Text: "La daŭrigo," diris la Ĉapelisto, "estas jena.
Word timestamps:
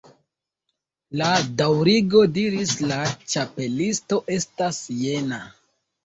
"La 1.21 1.25
daŭrigo," 1.59 2.21
diris 2.37 2.73
la 2.91 2.97
Ĉapelisto, 3.33 4.19
"estas 4.37 4.79
jena. 5.03 5.39